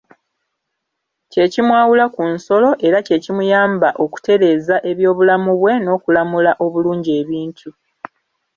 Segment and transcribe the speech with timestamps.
[1.31, 7.69] Kye kimwawula ku nsolo, era kye kimuyamba okutereeza eby'obulamu bwe, n'okulamula obulungi ebintu.